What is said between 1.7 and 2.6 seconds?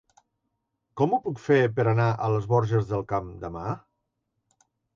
per anar a les